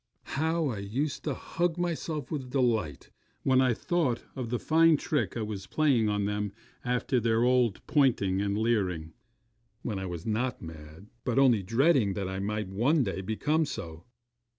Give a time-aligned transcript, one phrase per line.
[0.33, 3.11] How I used to hug myself with delight,
[3.43, 8.41] when I thought of the fine trick I was playing them after their old pointing
[8.41, 9.13] and leering,
[9.83, 14.05] when I was not mad, but only dreading that I might one day become so!